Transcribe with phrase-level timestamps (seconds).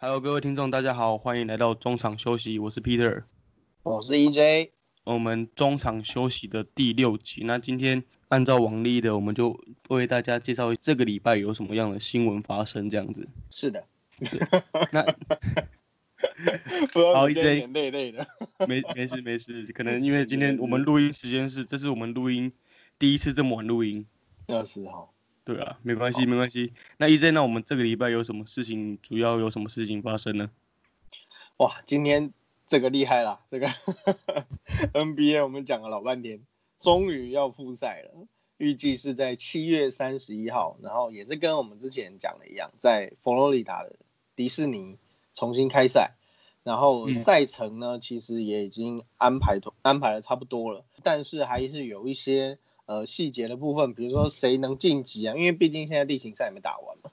[0.00, 3.24] 还有各位听众，大家好，欢迎来到中场休息，我是 Peter，
[3.82, 4.70] 我是 EJ。
[5.02, 13.28] 我们中场休息的第六集，那今天按照往例的，我们就为大家介绍这个礼拜有什么样的新闻发生，这样子。
[13.50, 13.84] 是的。
[14.92, 15.02] 那
[17.12, 18.24] 好，EJ 累累的。
[18.68, 22.52] 没没事没事，可能因为今天我们录音时间是，这是我们录音
[23.00, 24.06] 第一次这么晚录音。
[24.46, 25.12] 二十号。
[25.48, 26.74] 对啊，没关系，没关系。
[26.98, 28.98] 那 EJ，那我们这个礼拜有什么事情？
[29.00, 30.50] 主要有什么事情发生呢？
[31.56, 32.34] 哇，今天
[32.66, 33.66] 这个厉害了，这个
[34.92, 36.42] NBA 我们讲了老半天，
[36.78, 38.26] 终于要复赛了，
[38.58, 43.96] 预计是在七月三十一号，然后也是跟我们之前讲的一样，在佛罗里达的
[44.36, 44.98] 迪士尼
[45.32, 46.10] 重新开赛，
[46.62, 52.58] 然后赛程呢，其实也已经安排安排的差不多了，但是还是有一些。
[52.88, 55.34] 呃，细节的部分，比如说谁能晋级啊？
[55.36, 57.10] 因为毕竟现在例行赛还没打完嘛，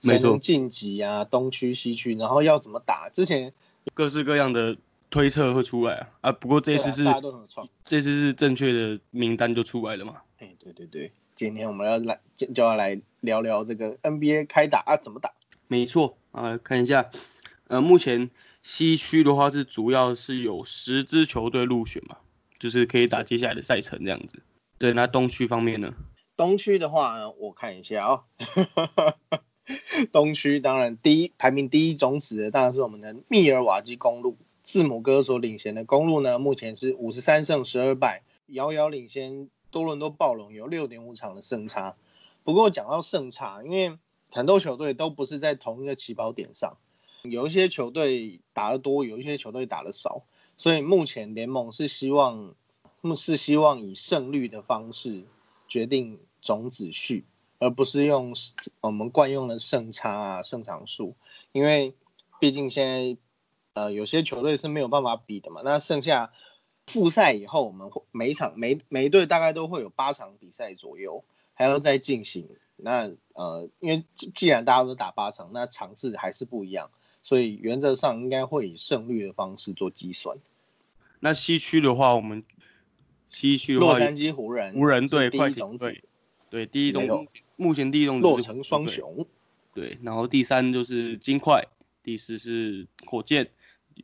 [0.00, 1.24] 谁能晋级啊？
[1.24, 3.08] 东区、西区，然后要怎么打？
[3.08, 3.52] 之前
[3.94, 4.76] 各式各样的
[5.10, 6.08] 推测会出来啊。
[6.22, 7.04] 啊，不过这次是
[7.84, 10.16] 这次是正确的名单就出来了嘛？
[10.38, 15.30] 哎，对对对，今天我们要来就就要来聊聊这个 NBA 开打啊，怎么打？
[15.68, 17.08] 没错啊，看一下，
[17.68, 18.28] 呃，目前
[18.64, 22.16] 西区的话是主要是有十支球队入选嘛，
[22.58, 24.42] 就是可以打接下来的赛程这样子。
[24.82, 25.94] 对，那东区方面呢？
[26.36, 28.24] 东区的话，我看一下哦。
[30.10, 41.94] 东区当然第一排名第一种子的当然是我们的密尔瓦基公路，字母哥所领衔的公路呢，目前是五十三胜十二败，遥遥领先多伦多暴龙有六点五场的胜差。
[42.42, 43.96] 不过讲到胜差，因为
[44.32, 46.76] 很多球队都不是在同一个起跑点上，
[47.22, 50.24] 有一些球队打得多，有一些球队打得少，
[50.58, 52.56] 所以目前联盟是希望。
[53.02, 55.24] 他们是希望以胜率的方式
[55.66, 57.24] 决定种子序，
[57.58, 58.32] 而不是用
[58.80, 61.16] 我们惯用的胜差啊、胜场数，
[61.50, 61.92] 因为
[62.38, 63.16] 毕竟现在
[63.72, 65.62] 呃有些球队是没有办法比的嘛。
[65.64, 66.32] 那剩下
[66.86, 71.24] 复赛以后，我们每场每每一队大概都会有八场比赛左右，
[71.54, 72.48] 还要再进行。
[72.76, 76.88] 那呃，因为既然大家都打八场，那场次还是不一样，
[77.24, 80.38] 所以原则上应该会以胜率的方式做计算。
[81.18, 82.44] 那西区的话，我们。
[83.32, 85.92] 西区的话，洛杉矶湖人，湖人队第一种子，
[86.50, 87.26] 对，第一种，
[87.56, 89.26] 目前第一种洛城双雄，
[89.74, 91.66] 对，然后第三就是金块，
[92.02, 93.48] 第四是火箭，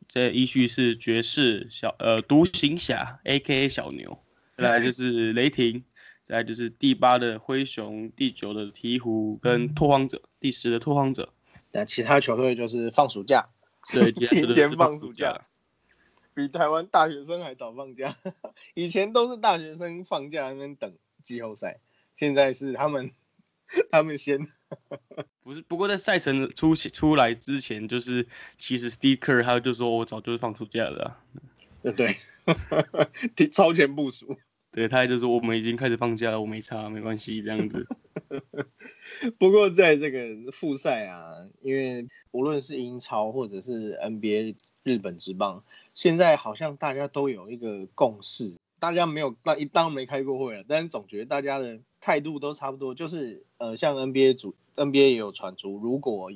[0.07, 4.17] 这依序是爵士小呃独行侠 A.K.A 小牛，
[4.57, 5.83] 再来就是雷霆，
[6.27, 11.31] 再来就是第八的灰熊，第九的鹈鹕跟拓荒者，第十的拓荒者，
[11.69, 13.47] 但其他球队就是放暑假，
[13.93, 15.45] 对， 提前放暑假。
[16.39, 18.15] 比台湾大学生还早放假，
[18.73, 21.81] 以前都是大学生放假那边等季后赛，
[22.15, 23.11] 现在是他们
[23.91, 24.39] 他们先。
[25.43, 28.25] 不是，不过在赛程出出来之前，就是
[28.57, 31.17] 其实 Steve Kerr 他就说我早就是放暑假了，
[31.83, 31.91] 对
[33.35, 34.37] 对，超前部署。
[34.71, 37.85] 对他就说我们已经开始放假了，我没差，没关系这样子。
[39.37, 44.55] 不过在这个复赛啊，因为无论是英超或者是 NBA。
[44.83, 45.63] 日本职棒
[45.93, 56.31] 现在好像大家都有一个共识，大家没有那一当没开过会了，但是总觉得大家的态度都差不多，就是呃，像 NBA 主 NBA 也有传出，如果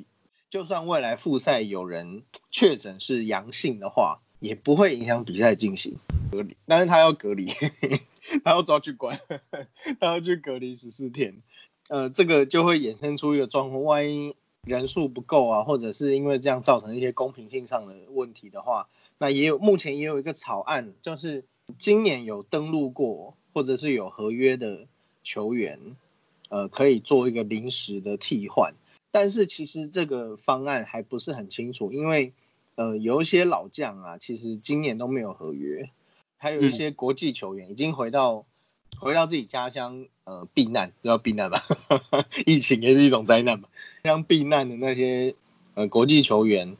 [0.50, 5.96] 就算未来复赛有人确诊是阳性的话，也不会影响比赛进行
[6.32, 7.48] 隔离，但是他要隔离，
[8.44, 9.18] 他要抓去关，
[10.00, 11.42] 他要去隔离十四天，
[11.88, 14.36] 呃，这个就会衍生出一个状况，万一。
[14.66, 18.88] 人数不够啊，或者是因为这样造成一些公平性上的问题的话，
[19.18, 21.44] 那也有目前也有一个草案，就是
[21.78, 24.88] 今年有登录过或者是有合约的
[25.22, 25.80] 球员，
[26.50, 28.74] 呃，可以做一个临时的替换。
[29.12, 32.34] 但是其实这个方案还不是很清楚，因为
[32.76, 35.90] 呃有一些老将啊，其实今年都没有合约，
[36.38, 38.46] 还有一些国际球员已经回到。
[39.00, 41.62] 回到自己家乡，呃，避难要避难吧，
[42.46, 43.68] 疫情也是一种灾难嘛。
[44.04, 45.36] 像避难的那些
[45.74, 46.78] 呃国际球员，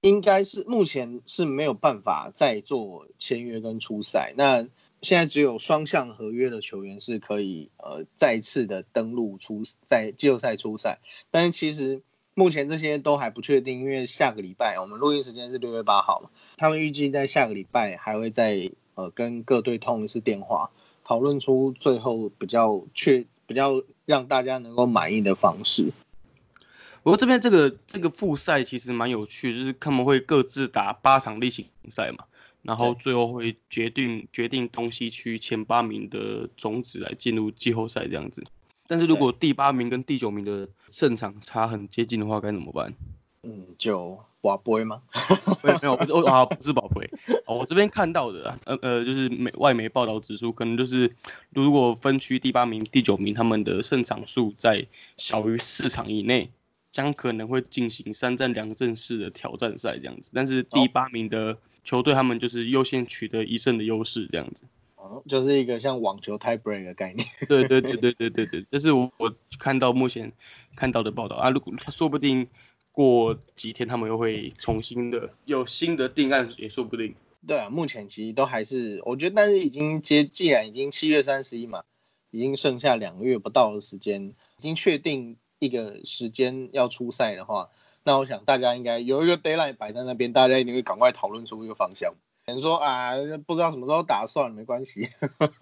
[0.00, 4.32] 应该是目前是没有办法再做签约跟出赛。
[4.36, 4.66] 那
[5.02, 11.00] 现在只有双向合约的球员是可以呃再次的登陆出在季后赛出赛。
[11.30, 12.00] 但是其实
[12.34, 20.70] 目前这些都还不确定，因为下个礼拜我们录音时间是六月八号嘛，他们预计在下个礼拜还会再呃跟各队通一次电话。
[21.04, 25.92] 讨论出最后比较确、比较让大家能够满意的方式。
[27.02, 32.24] 不过这边这个这个复赛其实蛮有趣，就是他们会各自打八场例行赛嘛，
[32.62, 38.44] 然后最后会决定决定东西区前八名的种子来进入季后赛这样子。
[38.86, 42.94] 但是如果第八名跟第九名的胜场差很接近的话，该怎么办？
[43.42, 45.02] 嗯，就瓦杯吗？
[45.62, 47.08] 没有没有，我啊不是宝贝，
[47.46, 51.10] 我这边看到的，呃呃，就是美外媒报道指出，可能就是
[51.50, 54.84] 如果分区第八名、第九名他们的胜场数在
[55.16, 56.50] 小于四场以内，
[56.90, 60.30] 将可能会进行三战两胜式的挑战赛这样子。
[60.34, 64.64] 但是第八名的球队他们就是优先取得一胜的优势这样子。
[64.96, 67.24] 哦，就是一个像网球 tie break 的概念。
[67.48, 70.32] 对对对对对对对，这是我我看到目前
[70.74, 72.48] 看到的报道啊，如果说不定。
[72.92, 77.14] 过几天他们又会重新的有新的定案也说不定。
[77.44, 81.82] 对啊，目前其实都还是，我觉得，但是已经接，既然已经七月三十一嘛，
[82.30, 84.22] 已经剩下两个月不到的时间，
[84.58, 87.68] 已经确定一个时间要出赛的话，
[88.04, 92.14] 那我想大家应该有一个 deadline 摆在那边，大家一定会赶快讨论出一个方向。
[92.44, 93.12] 等于说啊，
[93.46, 95.08] 不知道什么时候打算，没关系，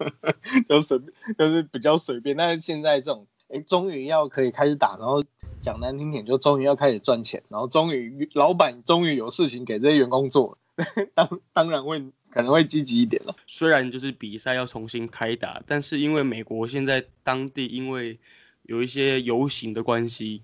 [0.69, 0.99] 就随
[1.37, 2.35] 就是比较随便。
[2.35, 5.23] 但是现在这种，哎，终于要可以开始打，然后。
[5.61, 10.57] 讲难听点，就终于要开始赚钱，然后终于老板终于有事情给这些员工做，
[11.13, 13.35] 当当然会可能会积极一点了。
[13.45, 18.17] 虽然就是比赛要重新开打，但是因为美国现在当地因为
[18.63, 20.41] 有一些游行的关系。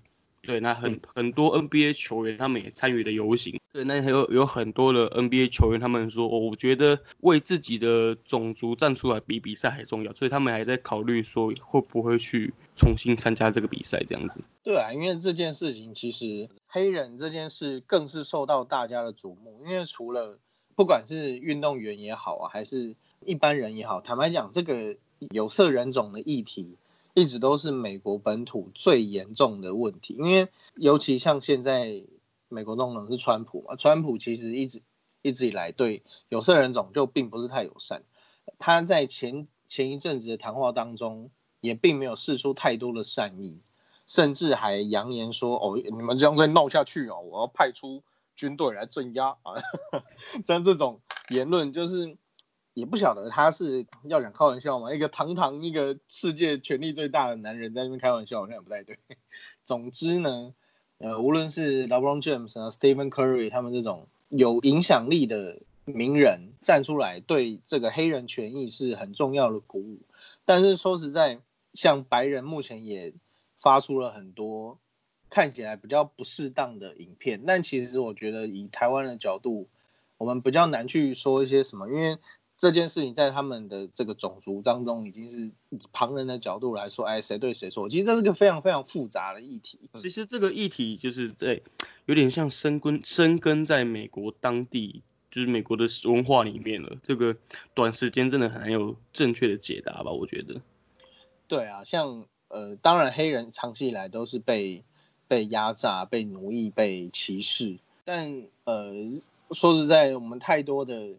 [0.48, 3.60] 对，那很很多 NBA 球员他们也参与了游行。
[3.70, 14.40] 对，那还有有很多的 NBA 球员，他们说，我觉得为自己的种族站出来比比赛还重要，所以他们还在考虑说会不会去重新参加这个比赛这样子。
[14.64, 20.38] 对啊，因为这件事情其实黑人这件事更是受到大家的瞩目，因为除了
[20.74, 22.96] 不管是运动员也好啊，还是
[23.26, 24.96] 一般人也好，坦白讲，这个
[25.34, 26.78] 有色人种的议题。
[27.14, 32.04] 一直都是美国本土最严重的问题，因为尤其像现在
[32.48, 34.80] 美国总统是川普嘛，川普其实一直
[35.22, 38.02] 一直以来对有色人种就并不是太友善，
[38.58, 43.60] 他在前前一阵子的谈话当中也并没有示出太多的善意，
[44.06, 48.02] 甚至还扬言说：“哦，你们这样再闹下去哦，我要派出
[48.36, 49.54] 军队来镇压啊！”
[50.46, 51.00] 像这种
[51.30, 52.16] 言论就是。
[52.78, 54.94] 也不晓得他是要讲开玩笑吗？
[54.94, 58.96] 一个堂堂一个世界权力最大的男人在那边开玩笑，好像也不太对。
[59.64, 60.54] 总之呢，
[60.98, 69.98] 呃，无论是 LeBron James 啊、Stephen Curry 他们这种有影响力的名人站出来，对这个黑人权益是很重要的鼓舞。
[70.44, 71.40] 但是说实在，
[71.74, 73.12] 像白人目前也
[73.60, 74.78] 发出了很多
[75.28, 77.42] 看起来比较不适当的影片。
[77.44, 79.66] 但其实我觉得，以台湾的角度，
[80.16, 82.16] 我们比较难去说一些什么，因为。
[82.58, 87.88] 这件事情在他们的这个种族当中，已经是以旁人的角度来说，哎，谁对谁错？
[87.88, 89.78] 其实这是个非常非常复杂的议题。
[89.94, 91.60] 其实这个议题就是在
[92.06, 96.96] 有点像生根生根在美国当地，就是美国的文化里面了。
[97.00, 97.36] 这个
[97.74, 100.10] 短时间真的很难有正确的解答吧？
[100.10, 100.60] 我觉得。
[101.46, 104.82] 对啊，像呃，当然黑人长期以来都是被
[105.28, 108.92] 被压榨、被奴役、被歧视，但呃，
[109.52, 111.14] 说实在，我们太多的。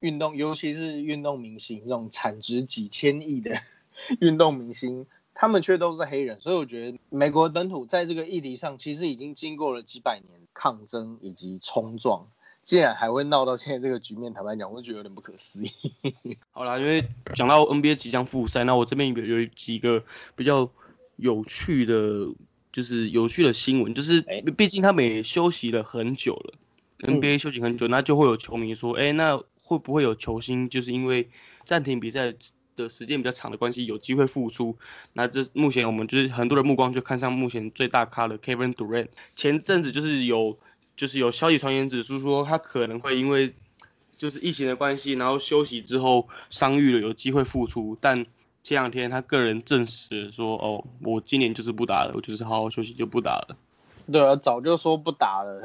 [0.00, 3.54] 运动，尤其是运动明星，这种产值几千亿的
[4.20, 12.26] 运动明星，他们却都是黑人，所以我觉得美国本土在这个议题上，其实已经经过了几百年抗争以及冲撞，
[12.62, 15.70] 竟然还会闹到现在这个局面，坦白讲，我就觉得有点不可思议。
[16.50, 17.04] 好啦，因为
[17.34, 20.02] 讲到 NBA 即将复赛，那我这边有有几个
[20.34, 20.70] 比较
[21.16, 22.26] 有趣的，
[22.72, 24.22] 就是有趣的新闻，就是
[24.56, 26.54] 毕竟他们也休息了很久了
[27.00, 29.42] ，NBA 休息很久，那就会有球迷说，哎，那。
[29.70, 31.30] 会不会有球星就是因为
[31.64, 32.34] 暂停比赛
[32.74, 34.76] 的时间比较长的关系，有机会复出？
[35.12, 39.06] 那这目前我们就是很多的目光就看上目前最大咖的 Kevin Durant。
[39.36, 40.58] 前阵子就是有
[40.96, 43.54] 就是有消息传言指出说他可能会因为
[44.16, 47.96] 就是疫情的关系，然后休息之后伤愈了，有机会复出。
[48.00, 48.26] 但
[48.64, 53.56] 这两天他个人证实说，哦，我今年就是不打了，我就是好好休息就不打了。
[54.10, 55.62] 对啊，早就说不打了。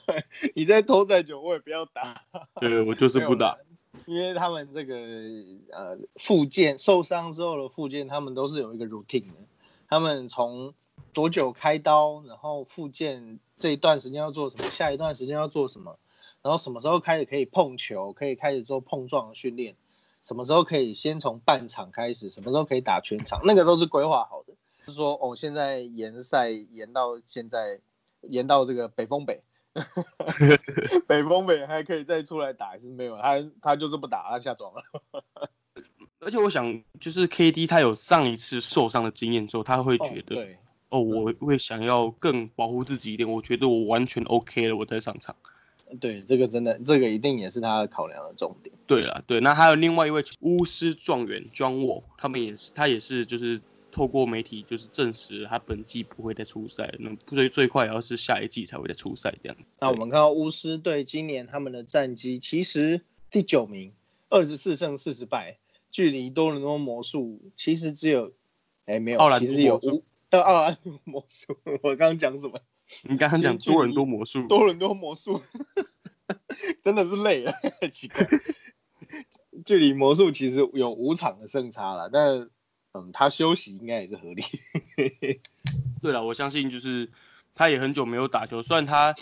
[0.54, 2.22] 你再拖再久，我也不要打。
[2.60, 3.56] 对，我就是不打。
[4.04, 4.94] 因为他们这个
[5.72, 9.34] 呃复健受伤之后的复健，他们都是有一个 routine 的。
[9.88, 10.74] 他们从
[11.12, 15.96] 多久开刀，然后复健这一段时间要做什么，下一段时间要做什么，
[16.42, 19.76] 然后什么时候开始可以碰球，可以开始做碰撞的训练，
[20.22, 24.52] 什么时候可以先从半场开始，什么时候可以打全场，那个都是规划好的。
[24.86, 27.80] 是说哦，现在延赛延到现在，
[28.22, 29.42] 延到这个北风北，
[31.08, 33.16] 北风北还可以再出来打，还是没有？
[33.16, 34.82] 他他就是不打，他下庄了。
[36.20, 40.46] 而且我想，就是 KD 他有上一次受伤的经验之后，他会觉得，
[40.88, 43.28] 哦，我会想要更保护自己一点。
[43.28, 45.34] 我觉得我完全 OK 了，我再上场。
[46.00, 48.72] 对，这个真的，这个一定也是他的考量的重点。
[48.86, 53.60] 对了，对，那还有另外一位巫师状元 John Wall，他们也是，他也是就是。
[53.96, 59.56] 透过媒体就是证实他本季不会再出赛，那最最快也要是下一季才会再出赛这样。
[59.80, 63.00] 那我们看到巫师队今年他们的战绩其实
[63.30, 63.90] 第九名，
[64.28, 65.56] 二十四胜四十败，
[65.90, 68.34] 距离多伦多魔术其实只有，
[68.84, 72.60] 哎没有，奥兰其实有多魔术五，呃奥兰多魔术，我刚刚讲什么？
[73.08, 75.40] 你刚刚讲多伦多魔术，多伦多魔术，
[76.82, 77.52] 真的是累了，
[77.90, 78.28] 奇怪。
[79.64, 82.50] 距离魔术其实有五场的胜差了，但
[82.96, 84.42] 嗯，他休息应该也是合理。
[86.00, 87.10] 对了，我相信就是
[87.54, 89.14] 他也很久没有打球，虽然他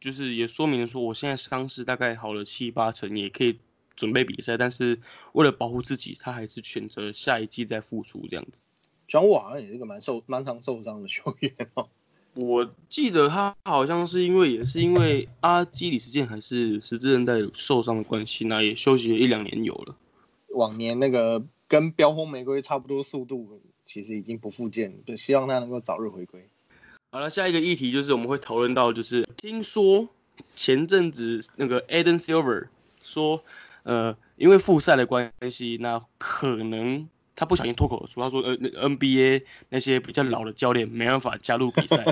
[0.00, 3.58] 就是也说明说我现在伤势大概好了七八成，也可以
[3.94, 4.98] 准备比赛，但是
[5.32, 8.62] 为了保护自己，他还是选择下一季再复出这样子。
[9.06, 11.88] 转我好像也是个蛮受蛮常受伤的球员哦。
[12.34, 19.96] 我记得他好像是因为也是因为阿基里斯腱还是十字韧带受伤的关系，那也休息了一两年有了。
[20.54, 26.44] 往年那个跟飙风玫瑰差不多速度，其实已经不复健，就希望他能够早日回归。
[27.12, 30.08] 好了，下一个议题就是我们会讨论到，就是听说
[30.56, 32.66] 前阵子那个 Eden Silver
[33.00, 33.44] 说，
[33.84, 42.04] 呃，因为复赛的关系，那可能他不小心脱口而出，他说，呃，那 NBA 那些比较老的教练没办法加入比赛，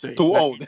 [0.00, 0.66] 对， 那突偶的，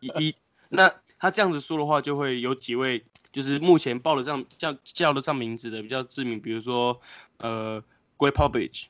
[0.00, 0.34] 一一
[0.70, 7.00] 那他这样子说的话，就会有几位就是目前报得上叫叫得上名字的比较知名，比如说
[7.38, 7.82] 呃
[8.18, 8.84] Greg Popovich，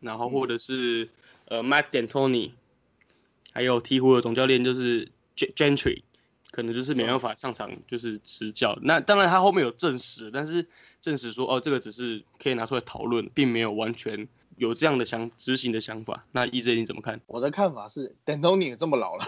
[0.00, 1.08] 然后或者是
[1.46, 2.52] 呃 Mike D'Antoni，
[3.52, 6.02] 还有鹈鹕的总教练就是 Gen- Gentry，
[6.50, 8.78] 可能就是没办法上场就是执教。
[8.82, 10.66] 那当然他后面有证实，但是
[11.00, 16.26] 证实说哦这个只是可以拿出来讨论，并没有完全有这样的想执行的想法。
[16.32, 17.20] 那 EJ 你怎么看？
[17.26, 19.24] 我的看法是，D'Antoni 也这么老了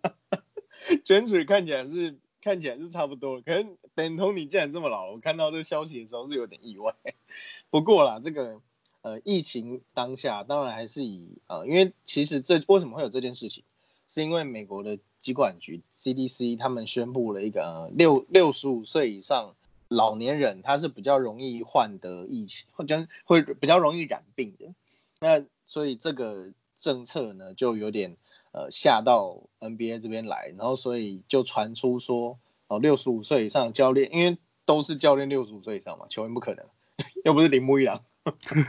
[1.04, 6.94] g e n t r y 看起来是看起来是差不多，可是 D'Antoni 既然这么老，我看到这个消息的时候是有点意外。
[7.70, 8.60] 不过啦，这个
[9.02, 13.62] 呃疫情当下，当然还是以呃，因为其实这为什么会有这件事情，
[14.08, 19.54] 是因为美国的疾管局 CDC 他们宣布了一个呃六六十五岁以上
[19.88, 24.72] 老年人他是比较容易患得疫情，或者会比较容易染病的。
[25.20, 28.16] 那所以这个政策呢，就有点
[28.52, 32.38] 呃下到 NBA 这边来，然后所以就传出说，
[32.68, 36.64] 哦，六十五岁以上的教练，因为都是教练六十五岁以上嘛，球员不可能，
[37.24, 37.98] 又不是铃木一郎，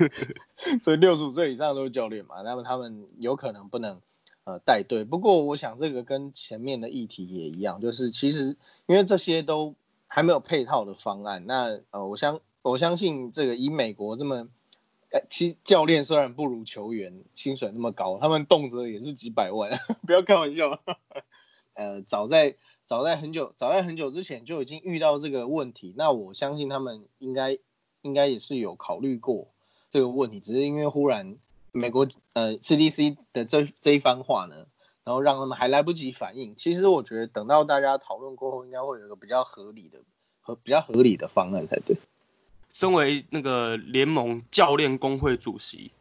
[0.84, 4.00] 所以六十五岁以上都是教练嘛，那么他们有可能不能
[4.44, 5.04] 呃带队。
[5.04, 9.76] 不过我想这个跟前面的议题也一样，就是其实因为这些都
[10.08, 14.48] 还没有配套的方案，那呃我相我相信这个以美国这么。
[15.30, 19.70] 其教练虽然不如球员薪水那么高，他们动辄也是几百万，
[20.08, 20.80] 不要开玩笑。
[21.74, 27.58] 呃，早在早在很久早在很久之前就已经遇到这个问题，那我相信他们应该
[28.02, 29.48] 应该也是有考虑过
[29.90, 31.38] 这个问题，只是因为忽然
[31.72, 34.68] 美国呃 CDC 的这这一番话呢，
[35.04, 36.56] 然后让他们还来不及反应。
[36.56, 40.00] 其实我觉得等到大家讨论过后，应该会有一个比较合理的
[40.42, 41.96] 和比较合理的方案才对。
[42.74, 45.92] 身为那个联盟教练工会主席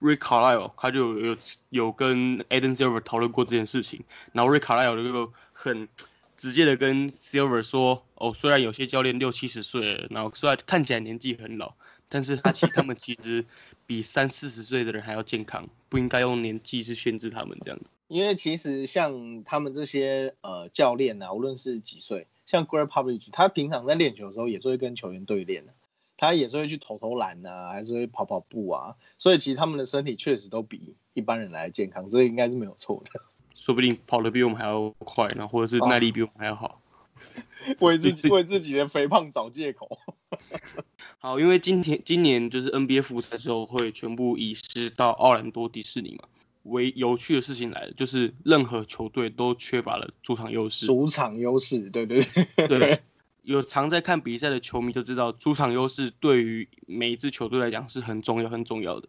[0.00, 1.36] Rick Carlisle，他就有
[1.70, 5.88] 有跟 Eden Silver 讨论过这件事情，然后 Rick Carlisle 就很
[6.36, 11.74] 直接的跟 Silver 说，哦，虽然有些教练六七十岁了，然后虽然看起来年纪很老，
[12.08, 13.44] 但是他其实他们其实
[13.86, 17.86] 比 三四十岁的人还要健康，不应该用年纪去限制他们这样子。
[18.06, 25.74] 因为其实像他们这些呃教练啊，无论是几岁，像 Greg Popovich，他平常在练球的时候也是会跟球员对练的。
[26.18, 33.20] 他也是会去投投篮啊，还是会跑跑步啊，所以其实他们的身体确实都比一般人来健康，这应该是没有错的。
[33.54, 36.82] 说不定跑得比我们还要快，然后或者是耐力比我们还要好，
[37.80, 39.98] 为自己 为自己的肥胖找借口。
[41.18, 46.28] 好，因为今天今年就是 NBA 复赛之后会全部移师到奥兰多迪士尼嘛。
[46.64, 50.84] 唯有趣的事情来了，就是任何球队都缺乏了主场优势。
[50.84, 52.20] 主场优势，对对
[52.56, 53.00] 对对。
[53.48, 59.08] 有常在看比赛的球迷就知道，主场优势对于每一支球队来讲是很重要、很重要的。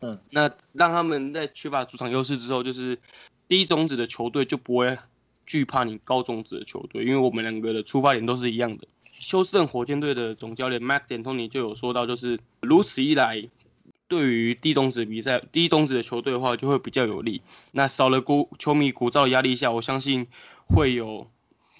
[0.00, 2.98] 嗯，那让他们在缺乏主场优势之后，就是
[3.46, 4.98] 低种子的球队就不会
[5.46, 8.88] 惧怕你高种子的球队，因为我们两个的出发点都是一样的。
[9.06, 13.48] 休斯顿火箭队的总教练 Mac D'Antoni 就有说到，就是如此一来，
[14.08, 17.40] 对于低种子比赛、低种子的球队的话，就会比较有利。
[17.70, 20.26] 那少了鼓球迷鼓噪的压力下，我相信
[20.66, 21.30] 会有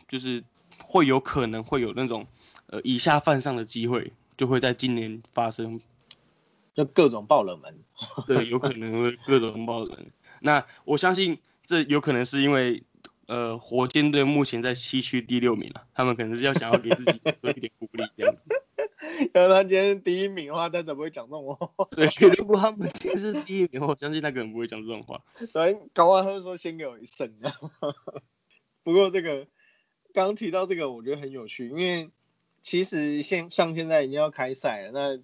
[0.07, 0.45] 就是。
[0.89, 2.29] 会有可能会有那种，
[2.69, 5.81] 呃，以下犯上的机会，就会在今年发生，
[6.75, 7.77] 就各种爆冷门，
[8.25, 10.07] 对，有可能会各种爆冷。
[10.41, 12.85] 那我相信这有可能是因为，
[13.27, 18.43] 呃，火箭队目前在西区第六名了，他们可能是要想要给自己多一点鼓励这样子。
[19.35, 21.89] 要是他今天是第一名的话，他怎么会讲这种话？
[21.91, 25.21] 对， 如果他们今天是第一名，我相信他可能不会讲这种话。
[25.53, 27.29] 对，搞完他就说先给我一胜。
[28.83, 29.47] 不过这个刚
[30.25, 32.11] 刚提到这个，我觉得很有趣，因为
[32.63, 35.23] 其实现像现在已经要开赛了，那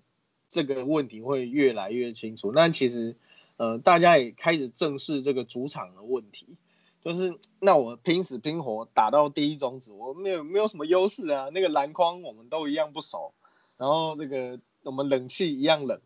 [0.50, 2.52] 这个问题会越来越清楚。
[2.52, 3.16] 那其实
[3.56, 6.58] 呃，大家也开始正视这个主场的问题。
[7.02, 11.48] 就是那我拼死拼活打到第一种子，我没有没有什么优势啊。
[11.54, 13.32] 那个篮筐我们都一样不熟，
[13.78, 15.98] 然后这个我们冷气一样冷，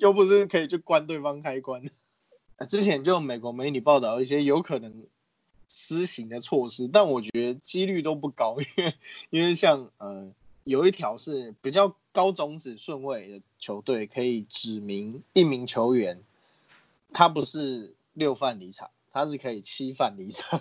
[0.00, 1.82] 又不是可以去关对方开关。
[2.68, 5.06] 之前就美国媒体报道一些有可能
[5.72, 8.94] 施行的措施，但我觉得几率都不高，因为
[9.30, 10.30] 因为像呃
[10.64, 16.22] 有一条是比较高种子顺位的球队可以指明一名球员，
[17.12, 18.90] 他不是六犯离场。
[19.14, 20.58] 他是可以七犯离场，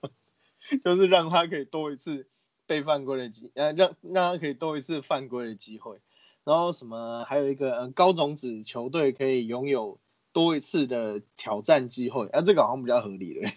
[0.82, 2.26] 就是让他可以多一次
[2.66, 5.98] 被犯规的机，呃，让让他可以多一次犯规的机会。
[6.44, 9.98] 然后什么，还有一个呃高种子球队可以拥有
[10.32, 13.50] 多一次的挑战机会，啊，这个好像比较合理的，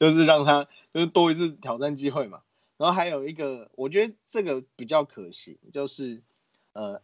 [0.00, 2.42] 就是让他就是多一次挑战机会嘛。
[2.76, 6.22] 然后还有一个，我觉得这个比较可行，就是
[6.72, 7.02] 呃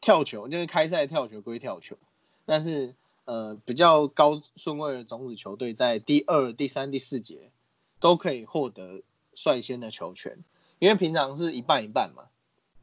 [0.00, 1.96] 跳球，就是开赛跳球归跳球，
[2.44, 2.94] 但是。
[3.26, 7.50] 呃，比较高顺位的种子球队在第二、第三、第四节
[7.98, 9.02] 都可以获得
[9.34, 10.44] 率先的球权，
[10.78, 12.28] 因为平常是一半一半嘛，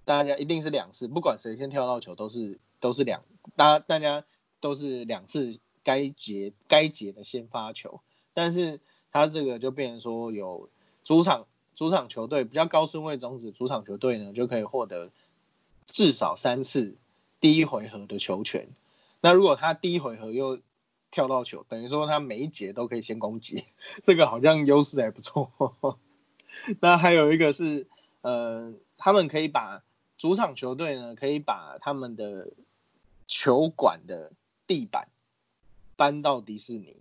[0.03, 3.23] 大家一定是两次，不管谁先跳到球都是都是两，
[3.55, 4.25] 大大家
[4.59, 8.01] 都是两次该节该节的先发球，
[8.33, 8.79] 但是
[9.11, 10.69] 他这个就变成说有
[11.03, 15.11] 主场主场球队比较高顺位种子主场球队呢就可以获得
[15.87, 16.95] 至少三次
[17.39, 18.67] 第一回合的球权。
[19.21, 20.59] 那如果他第一回合又
[21.11, 23.63] 跳到球，等于说他每一节都可以先攻击，
[24.05, 25.51] 这个好像优势还不错。
[26.81, 27.87] 那还有一个是，
[28.21, 29.83] 呃，他们可以把
[30.17, 32.51] 主场球队呢，可以把他们的
[33.27, 34.31] 球馆的
[34.65, 35.07] 地板
[35.95, 36.95] 搬到迪士尼，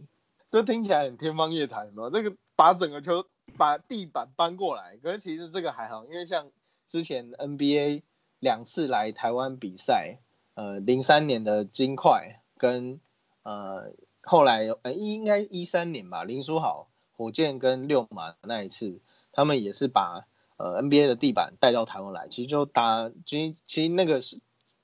[0.53, 2.09] 这听起来很天方夜谭嘛。
[2.09, 6.49] 这个把整个球把地板搬过来，可是其实这个还好，因为像
[6.87, 8.03] 之前 NBA
[8.39, 10.21] 两次来台湾比赛。
[10.55, 13.01] 呃，零三年的金块跟
[13.43, 19.01] 呃后来呃应该一三年吧，林书豪火箭跟六马那一次，
[19.33, 20.27] 他们也是把
[20.59, 24.39] 呃 NBA 的地板带到台湾来，其实就打，其实其实那个是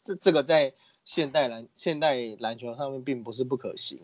[0.04, 0.72] 这这个在
[1.04, 4.00] 现代篮现代篮球上面并不是不可行，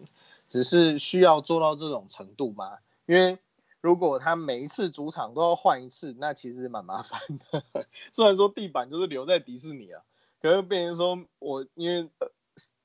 [0.55, 2.79] 只是需要做到这种程度吗。
[3.07, 3.37] 因为
[3.81, 7.87] 如果他每一次主场都要换一次，那其实蛮麻烦的。
[8.15, 10.01] 虽然说地板就是留在迪士尼啊。
[10.41, 12.09] 可是变成说，我因为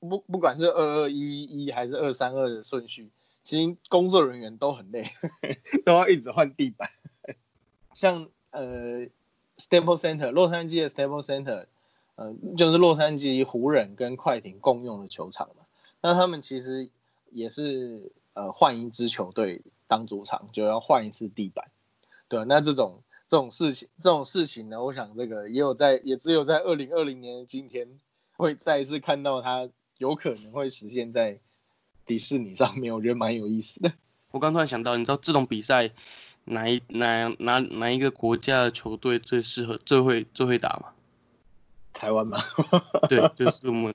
[0.00, 3.08] 不不管是二二一一还是二三二的顺序，
[3.44, 5.06] 其实工作人员都很累，
[5.86, 6.88] 都要一直换地板。
[7.94, 9.06] 像呃
[9.58, 11.66] ，Staples Center，洛杉矶的 Staples Center，
[12.16, 15.66] 呃，就是洛杉矶湖人跟快艇共用的球场嘛。
[16.00, 16.90] 那他们其实
[17.30, 21.70] 也是呃换一支球队当主场，就要换一次地板。
[22.28, 23.02] 对，那这种。
[23.30, 27.88] 这种事情，这种事情呢，我想这个也有在，也只有在二零二零年的今天，
[28.32, 31.38] 会再一次看到它有可能会实现在
[32.04, 33.92] 迪士尼上面，我觉得蛮有意思的。
[34.32, 35.92] 我刚突然想到，你知道这种比赛
[36.44, 40.88] 哪一哪哪哪一个国家的球队最适合、最会、最会打吗？
[41.92, 42.36] 台湾吗？
[43.08, 43.94] 对，就是我们，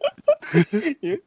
[1.02, 1.22] 因为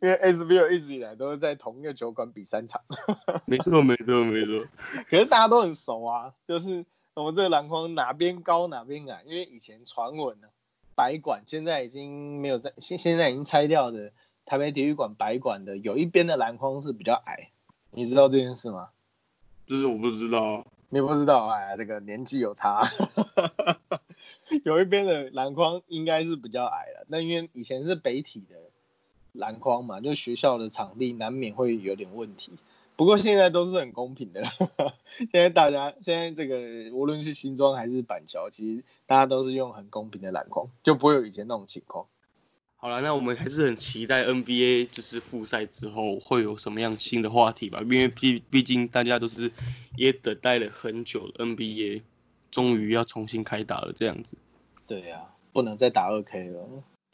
[0.00, 2.80] 因为 SBL 一直以来都是在同一个球馆比三场。
[3.46, 4.66] 没错，没错，没错。
[5.10, 6.84] 可是大家都很熟啊，就是。
[7.14, 9.24] 我们这个篮筐哪边高哪边矮？
[9.26, 10.46] 因为以前传闻呢，
[10.94, 14.12] 白馆现在已经没有在，现现在已经拆掉的
[14.46, 17.50] 台北体育馆白馆的有一边的篮筐是比较矮，
[17.90, 18.90] 你知道这件事吗？
[19.66, 22.88] 就是我不知道，你不知道哎，这个年纪有差，
[24.64, 28.54] 有一边的篮筐应该是比较矮的，那因为以前是北体的
[29.32, 32.52] 篮筐嘛，就学校的场地难免会有点问题。
[32.96, 34.42] 不过现在都是很公平的，
[35.16, 42.06] 现在大家现在这个无论是新庄还是板桥，其实大家都是用很公平的篮筐，就不会有以前那种情况。
[42.80, 49.52] 好了，那我们还是很期待 NBA 就是复赛之后会有什么样新的话题吧，因为毕毕竟大家都是
[49.96, 52.02] 也等待了很久，NBA
[52.50, 54.36] 终于要重新开打了，这样子。
[54.86, 56.68] 对呀，不能再打二 K 了。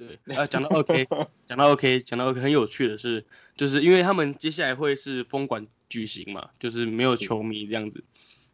[0.07, 1.07] 对， 啊，讲到二 K，
[1.49, 3.25] 讲到二 K，讲到二 K，很有趣的是，
[3.57, 8.05] 就是因为他们接下来会是封馆举行嘛，就是没有球迷这样子。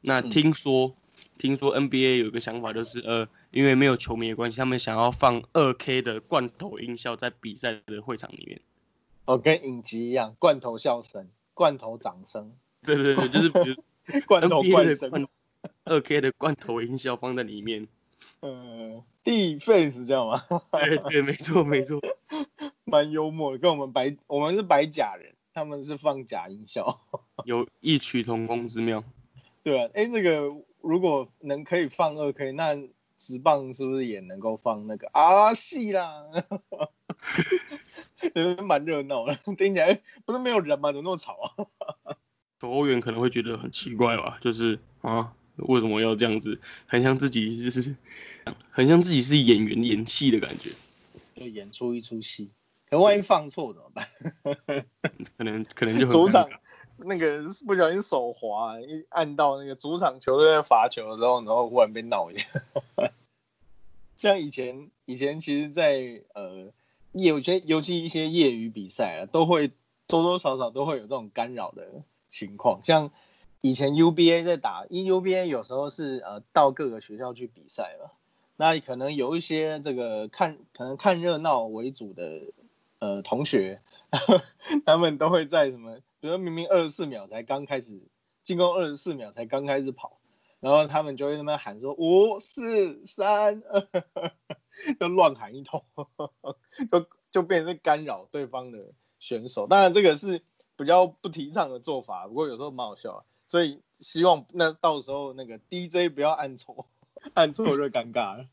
[0.01, 0.95] 那听说，
[1.37, 8.61] 听说 NBA 有一个想法，就是呃，因为没有球迷的关系，他们想要放二 K 的罐头音效在比赛的会场里面。
[9.27, 12.53] 哦，跟影集一样，罐头笑声、罐头掌声。
[12.83, 15.29] 对对对，就是比如 罐头罐声，
[15.85, 17.87] 二 K 的罐头音效放在里面。
[18.43, 20.43] 嗯，defense 这样吗？
[20.73, 22.01] 对 对，没错没错，
[22.85, 27.01] 蛮幽默的，跟我们白我们是白假人，他们是放假音效，
[27.45, 29.05] 有 异曲同工之妙。
[29.63, 30.51] 对啊，哎，这个
[30.81, 32.75] 如果能可以放二 K，那
[33.19, 36.25] 直棒是不是也能够放那个啊戏啦？
[38.67, 40.91] 蛮热闹的，听起来不是没有人吗？
[40.93, 41.37] 怎么那么吵
[42.05, 42.17] 啊？
[42.59, 46.59] 球员可能会觉得很奇怪吧，就是啊，为什么要这样子？
[46.87, 47.95] 很像自己就是，
[48.71, 50.71] 很像自己是演员演戏的感觉，
[51.35, 52.51] 就演出一出戏。
[52.89, 54.07] 可万一放错怎么办？
[55.37, 56.49] 可能可能就主场
[56.97, 62.61] 那个不小心手滑，一按到那个主场球队在罚球的时候，然后忽然被闹一下。
[64.19, 66.73] 像以前以前其实，在呃。
[67.13, 69.73] 有些尤其一些业余比赛啊，都会
[70.07, 72.81] 多多少少都会有这种干扰的情况。
[72.85, 73.11] 像
[73.63, 78.13] 以前 UBA 在打因，UBA 有时候是呃到各个学校去比赛了，
[78.61, 82.43] 那可能有一些这个看可能看热闹为主的
[82.99, 83.81] 呃同学，
[84.85, 88.03] 他们都会在什么，比如明明二十四秒才刚开始
[88.45, 90.21] 进攻，二十四秒才刚开始跑，
[90.61, 93.63] 然后他们就会那么喊说五四三。
[95.01, 95.83] 就乱喊一通，
[96.93, 99.67] 就就变成干扰对方的选手。
[99.67, 100.43] 当然，这个是
[100.77, 103.25] 比较不提倡的做法，不过有时候蛮好笑。
[103.47, 106.87] 所以希望那到时候那个 DJ 不要按错，
[107.35, 108.47] 按错就尴尬了。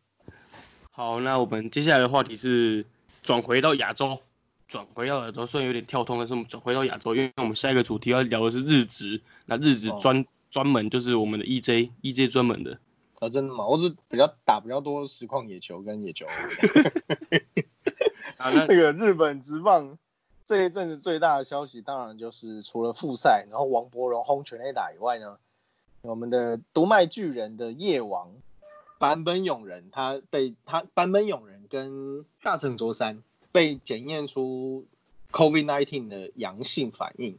[0.91, 2.85] 好，那我们接下来的话题是
[3.23, 4.19] 转回到亚洲，
[4.67, 12.79] 转回到亚洲虽然有点跳通，但是我们转回到亚洲，因为我们下一个主题要聊的是日职，那日职专专门就是我们的 EJ，EJ 专门的。
[13.19, 13.65] 啊，真的吗？
[13.65, 16.25] 我是比较打比较多实况野球跟野球。
[18.37, 19.97] 那个日本职棒
[20.45, 25.37] 这一阵子最大的消息，当然就是除了复赛，然后王柏荣轰全垒打以外呢，
[26.01, 28.31] 我们的独卖巨人的夜王
[28.99, 34.85] 坂本勇人，他被他坂本勇人跟大城卓三被检验出
[35.31, 37.37] COVID-19 的阳性反应。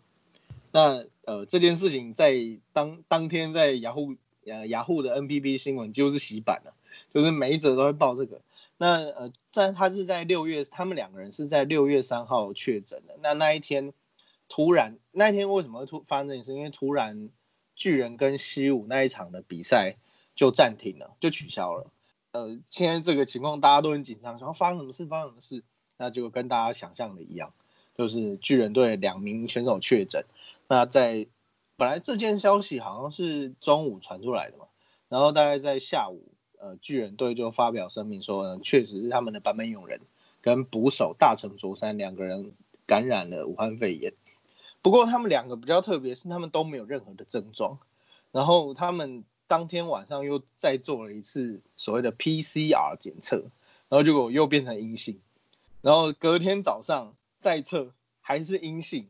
[0.73, 2.35] 那呃，这件事情在
[2.73, 4.14] 当当天在雅虎。
[4.47, 6.73] 呃，雅虎的 NPB 新闻几乎是洗版了，
[7.12, 8.40] 就是每一则都会报这个。
[8.79, 13.18] 那呃，在他是在六月，他们两个人是在六月三号确诊的。
[13.21, 13.92] 那那一天
[14.49, 16.55] 突然，那一天为什么会突发生这件事？
[16.55, 17.29] 因为突然
[17.77, 19.97] 巨人跟西武那一场的比赛
[20.38, 21.90] 就暂停了，就取消了。
[22.31, 25.05] 呃，现在这个情况大家都很紧张，想发生什么事？
[25.05, 25.64] 发生什么事？
[25.96, 27.53] 那就跟大家想象的一样，
[27.96, 30.24] 就是巨人队两名选手确诊。
[30.68, 31.27] 那在
[31.77, 34.66] 本来这件消息好像是中午传出来的嘛，
[35.09, 40.01] 然后大概在下午，呃，巨人队就发表声明说，确实是他们的版本勇人
[40.40, 42.53] 跟捕手大成卓山两个人
[42.87, 44.12] 感染了武汉肺炎。
[44.83, 47.81] 不过他们两个比较特别，是他们都没有任何的症状。
[48.31, 53.39] 然后他们当天晚上又再做了一次所谓的 PCR 检测，
[53.89, 55.19] 然后结果又变成阴性。
[55.81, 59.09] 然后隔天早上再测还是阴性。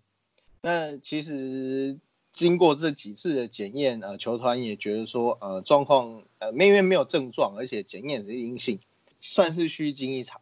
[0.63, 1.99] 那其实。
[2.31, 8.79] 经过这几次的检验，呃，球团也觉得说，呃，状况，呃，因为没有症状，而且检验是阴性，
[9.21, 10.41] 算是虚惊一场。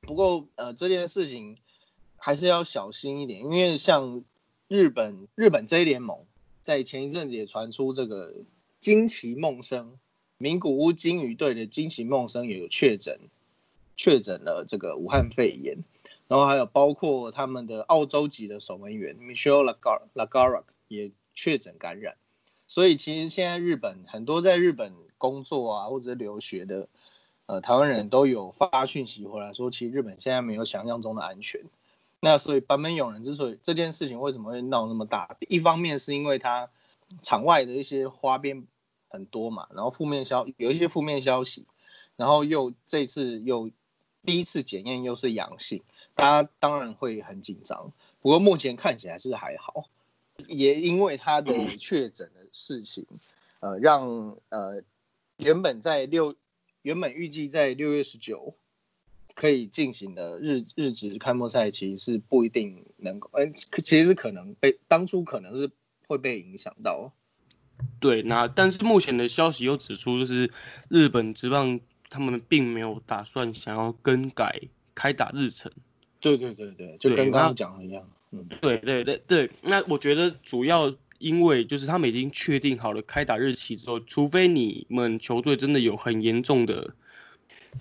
[0.00, 1.56] 不过，呃，这件事情
[2.16, 4.24] 还是要小心一点，因为像
[4.66, 6.18] 日本日本 J 联盟
[6.62, 8.34] 在前一阵子也传出这个
[8.86, 9.98] 惊奇梦生，
[10.38, 13.18] 名古屋鲸鱼队的惊奇梦生也有确诊，
[13.96, 15.78] 确诊了这个武汉肺炎，
[16.28, 21.10] 然后还有包括他们的澳洲籍的守门员 Michelle Lagar Lagarak 也。
[21.34, 22.14] 确诊感染，
[22.66, 26.88] 所以其实现在日本很多在日本工作啊或者留学的，
[27.44, 31.60] 呃，台湾人都有发讯息回来说，其实日本现在没有想象中的安全。
[32.20, 36.70] 那所以版本勇人之所以这件事情为什么会闹那么大，一方面是因为他
[37.20, 38.66] 场外的一些花边
[39.08, 41.66] 很多嘛，然后负面消有一些负面消息，
[42.16, 43.70] 然后又这次又
[44.24, 45.82] 第一次检验又是阳性，
[46.14, 47.92] 大家当然会很紧张。
[48.20, 49.88] 不过目前看起来是还好。
[50.48, 53.06] 也因为他的确诊的事情，
[53.60, 54.82] 呃，让呃
[55.38, 56.36] 原本在六
[56.82, 58.54] 原本预计在六月十九
[59.34, 65.70] 可以进行的日日职开幕赛，其实是不一定能够，嗯，其实是可能被当初可能是
[66.06, 67.10] 会被影响到。
[68.00, 70.50] 对，那但是目前的消息又指出，就是
[70.88, 74.60] 日本职棒他们并没有打算想要更改
[74.94, 75.70] 开打日程。
[76.20, 78.02] 对对对对，就跟刚刚讲的一样。
[78.60, 86.94] 对对对对，那我觉得主要因为就是他们已经确定好了开打日期之后，除非你们球队真的有很严重的，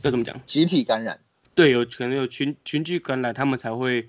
[0.04, 0.40] 要怎么讲？
[0.46, 1.20] 集体感染？
[1.56, 4.08] 对，有可能有群群聚感染，他们才会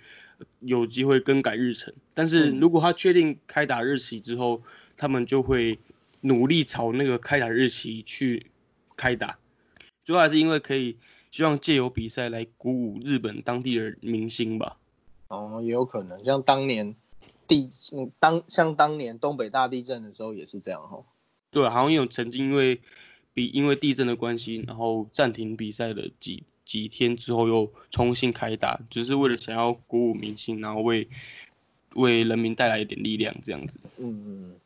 [0.61, 1.92] 有机会更改日程。
[2.12, 4.62] 但是如果他确定开打日期之后，
[4.96, 5.78] 他们就会
[6.20, 8.46] 努力朝那个开打日期去
[8.96, 9.38] 开打。
[10.04, 10.96] 主要还是因为可以
[11.30, 14.78] 希望借由比赛来鼓舞日本当地的明星吧。
[15.28, 16.94] 哦，也有可能，像当年
[17.48, 21.02] 地嗯当像当年东北大地震的时候也是这样哈。
[21.50, 22.80] 对，好像有曾经因为
[23.35, 31.09] 比因为地震的关系，然后暂停比赛的几几天之后又重新开打，只是为了想要鼓舞明星，然后为
[31.94, 33.80] 为人民带来一点力量这样子。
[33.98, 34.56] 嗯嗯。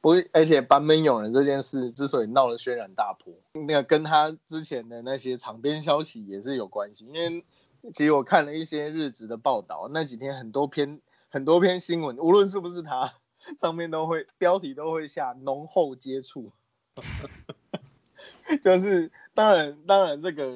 [0.00, 7.04] 不，而且坂本勇人这件事之所以闹得轩然大波，那个跟他之前的那些场边消息也是有关系。
[7.06, 7.44] 因为
[7.92, 13.12] 其实我看了一些日子的报道，那几天很多篇很多篇新闻，无论是不是他，
[13.60, 16.52] 上面都会标题都会下浓厚接触，
[18.62, 20.46] 就是当然当然这个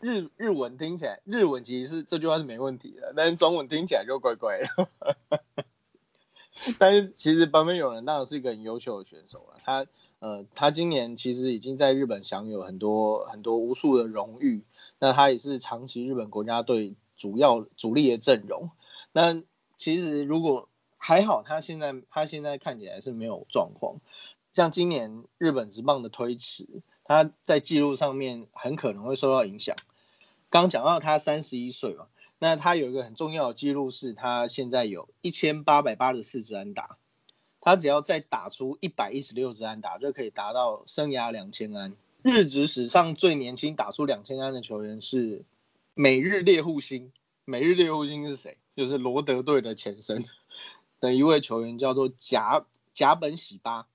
[0.00, 4.88] 日日文听起来日文其实是这句话是没问题的，但是中文听起来就怪怪的。
[6.78, 9.60] 但是其实坂本勇人当然是一个很优秀的选手了。
[9.64, 9.86] 他
[10.20, 14.64] 呃，他今年其实已经在日本享有很多很多无数的荣誉。
[14.98, 18.70] 那他也是长期日本国家队主要主力的阵容。
[19.12, 19.42] 那
[19.76, 24.00] 其实如果还好，他现在他现在看起来是没有状况。
[24.50, 26.66] 像今年日本职棒的推迟，
[27.04, 29.76] 他在记录上面很可能会受到影响。
[30.50, 32.06] 刚讲到他三十一岁嘛。
[32.40, 36.96] 那他有一个很重要的记录，是他现在有一千八百八十四支安打，
[37.60, 41.94] 他只要再打出一百一十六支安打，就可以达到生涯两千安。
[42.22, 45.44] 日职史上最年轻打出两千安的球员是
[45.94, 47.12] 美日猎户星。
[47.44, 48.56] 美日猎户星是谁？
[48.76, 50.22] 就是罗德队的前身
[51.00, 53.86] 的一位球员，叫做甲甲本喜八。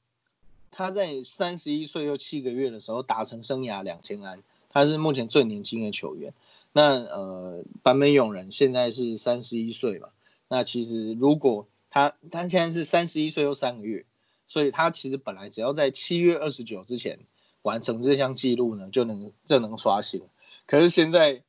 [0.71, 6.34] 他在三十一岁又七个月的时候达成生涯两千安，他是目前最年轻的球员。
[6.75, 10.09] 那呃，坂本勇人现在是三十一岁嘛？
[10.47, 14.03] 那其实如果他他现在是三十一岁又三个月，
[14.47, 17.19] 所以他其实本来只要在七月二十九之前
[17.62, 20.23] 完成这项记录呢，就能就能刷新。
[20.65, 21.43] 可是现在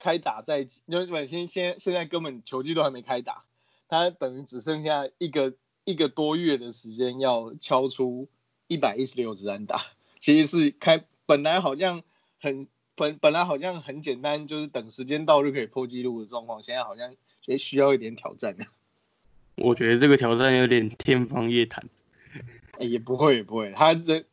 [0.00, 3.44] 开打在，因为本身现现在根本球季都还没开打，
[3.86, 8.26] 他等于只剩下一个一个多月的时间要敲出
[8.66, 9.80] 一百一十六支安打，
[10.18, 12.02] 其实是开本来好像
[12.40, 12.66] 很。
[12.96, 17.14] 本本来好像很简单，就是等时间到就可以破纪录的状况，现在好像
[17.46, 18.56] 也需要一点挑战。
[19.56, 21.84] 我觉得这个挑战有点天方夜谭。
[22.78, 24.24] 也不会也不会，他这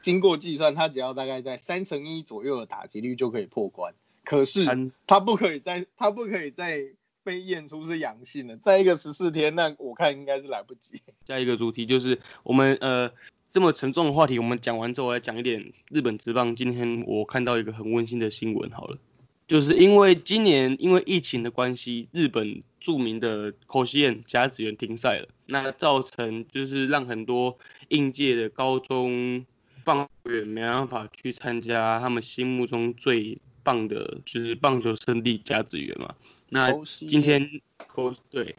[0.00, 3.94] 经过计算，他只要大概在三乘一左右的打击率就可以破关。
[4.24, 4.64] 可是
[5.06, 6.84] 他不可以再他不可以再
[7.24, 11.00] 被验出是阳性的，再一个十四天，那我看应该是来不及。
[11.26, 13.10] 下一个主题就是我们呃。
[13.50, 16.54] 这么沉重的话题，我们讲完之后，来讲一点日本职棒。
[16.54, 18.98] 今天我看到一个很温馨的新闻，好了，
[19.46, 27.58] 就是因为今年因为疫情的关系，日本著名的口西彦甲子园停赛了，那造成就是让很多
[27.88, 29.44] 应届的高中
[29.82, 36.14] 棒球员没办法去参加他们心目中最棒的，就是棒球圣地甲子园嘛。
[36.50, 37.48] 那今天
[37.86, 38.54] 口对。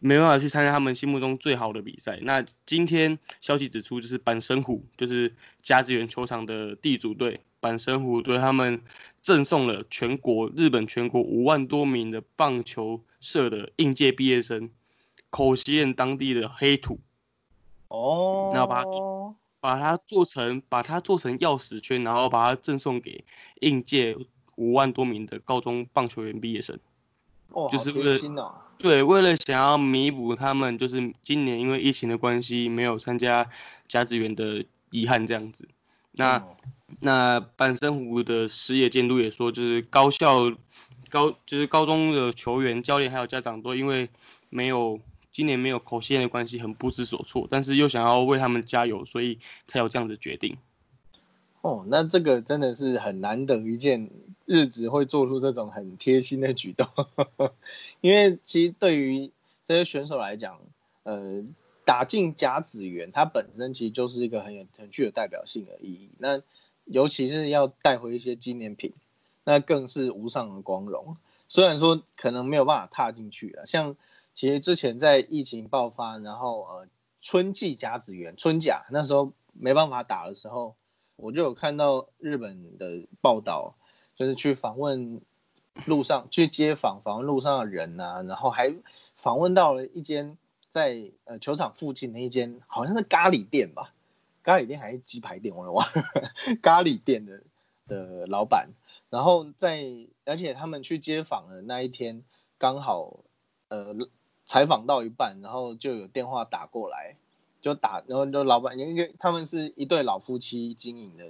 [0.00, 2.18] 没办法去参加他们心目中最好的比赛。
[2.22, 8.80] 那今天消息指出，就是阪神虎，就是甲子园球场的地主队阪神虎队，他们
[9.20, 14.70] 赠送了全国日本全国五万多名的棒球社的应届毕业生，
[15.30, 17.00] 口西彦当地的黑土。
[17.88, 18.52] 哦。
[18.54, 18.84] 然后把
[19.60, 23.24] 把它做成把它做成钥匙圈，然后把它赠送给
[23.60, 24.16] 应届
[24.54, 26.78] 五万多名的高中棒球员毕业生。
[27.48, 28.64] 哦，就是为了。
[28.78, 33.48] 对，为了想要弥补他们就是今年因为疫情的关系没有参加
[33.88, 35.68] 甲子园的遗憾，这样子。
[36.12, 36.42] 那
[37.00, 40.50] 那板神湖的事业监督也说，就是高校
[41.10, 44.08] 高就是高中的球员、教练还有家长都因为
[44.48, 45.00] 没有
[45.32, 50.56] 今年没有口线的关系，很不知所措，但是又想要为他们加油，所以才有这样的决定。
[51.60, 54.10] 哦，那这个真的是很难得一件
[54.48, 56.88] 日子会做出这种很贴心的举动，
[58.00, 59.30] 因为其实对于
[59.62, 60.58] 这些选手来讲，
[61.02, 61.44] 呃，
[61.84, 66.08] 打进甲子园，它本身其实就是一个很有很具有代表性的意义。
[66.16, 66.40] 那
[66.86, 68.94] 尤其是要带回一些纪念品，
[69.44, 71.18] 那更是无上的光荣。
[71.46, 73.94] 虽然说可能没有办法踏进去了，像
[74.32, 76.88] 其实之前在疫情爆发，然后呃
[77.20, 80.74] 春季甲子园春甲那时候没办法打的时候。
[81.20, 83.74] 我就有看到日本的报道，
[84.18, 85.20] 就是去访问
[85.86, 88.74] 路上去街访访问路上的人呐，然后还
[89.16, 90.36] 访问到了一间
[90.70, 93.94] 在呃球场附近的一间好像是咖喱店吧，
[94.42, 96.02] 咖喱店还是鸡排店，我也忘了，
[96.60, 97.40] 咖喱店的
[97.86, 98.70] 的老板，
[99.08, 99.86] 然后在
[100.24, 102.24] 而且他们去街访的那一天
[102.58, 103.20] 刚好
[103.68, 103.94] 呃
[104.44, 107.14] 采访到一半，然后就有电话打过来。
[107.60, 111.24] 就打，然后就老板，因为他们是一对老夫妻经营的，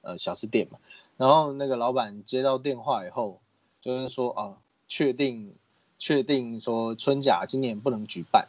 [0.00, 0.78] 呃，小吃店嘛。
[1.16, 3.40] 然后那个老板接到电话以后，
[3.80, 5.54] 就是说啊，确定
[5.96, 8.48] 确定说春假今年不能举办，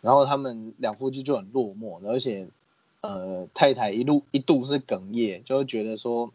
[0.00, 2.48] 然后他们两夫妻就很落寞，而且
[3.00, 6.32] 呃太太一路一度是哽咽，就会觉得说，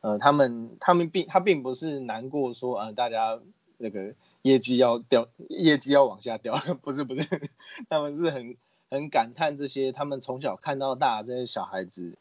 [0.00, 3.38] 呃他们他们并他并不是难过说呃大家
[3.78, 7.28] 那个业绩要掉，业绩要往下掉，不是不是，
[7.88, 8.56] 他们是很
[8.90, 12.16] 很感叹这些他们从小看到大这些小孩子。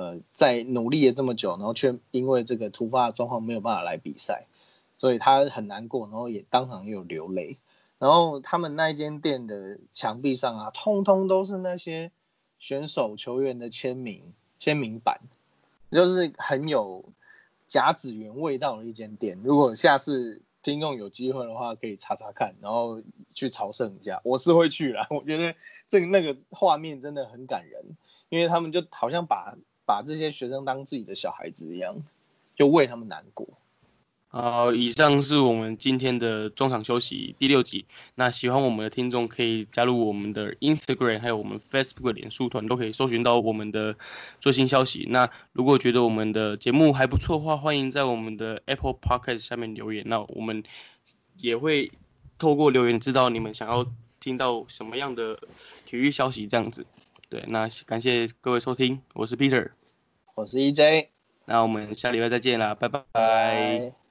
[0.00, 4.46] 呃，在努力了这么久，然后却因为这个突发状况没有办法来比赛，
[4.96, 7.58] 所以他很难过，然后也当场也有流泪。
[7.98, 12.10] 然后他们那间店的墙壁上啊，通通都是那些
[12.58, 14.22] 选手球员的签名
[14.58, 15.20] 签名版，
[15.90, 17.04] 就是很有
[17.66, 19.38] 甲子园味道的一间店。
[19.44, 23.02] 如果下次听众有机会的话，可以查查看，然后
[23.34, 24.18] 去朝圣一下。
[24.24, 25.54] 我是会去啦，我觉得
[25.90, 27.84] 这个那个画面真的很感人，
[28.30, 29.54] 因为他们就好像把。
[29.90, 31.96] 把这些学生当自己的小孩子一样，
[32.54, 33.48] 就为他们难过。
[34.28, 37.86] 好，以上是我们今天的中场休息第六集。
[38.14, 43.96] 那喜欢我们的听众可以加入我们的 Instagram，还有我们 Facebook 脸书团，都可以搜寻到我们的
[44.40, 45.08] 最新消息。
[45.10, 50.04] 那如果觉得我们的节目还不错的话，欢迎在我们的 Apple Podcast 下面留言。
[50.06, 50.62] 那我们
[51.36, 51.90] 也会
[52.38, 53.84] 透过留言知道你们想要
[54.20, 55.40] 听到什么样的
[55.84, 56.86] 体育消息，这样子。
[57.28, 59.79] 对，那感谢各位收听，我是 Peter。
[60.34, 61.08] 我是 EJ，
[61.44, 64.09] 那我们下礼拜再见啦，拜拜。